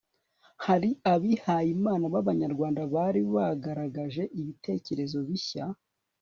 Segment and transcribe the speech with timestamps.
[0.65, 5.65] hari abihayimana b'abanyarwanda bari baragaragaje ibitekerezo bishya